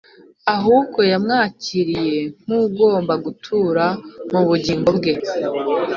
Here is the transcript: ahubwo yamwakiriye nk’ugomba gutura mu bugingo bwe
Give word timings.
ahubwo 0.55 0.99
yamwakiriye 1.11 2.19
nk’ugomba 2.43 3.13
gutura 3.25 3.85
mu 4.31 4.41
bugingo 4.47 4.89
bwe 4.97 5.13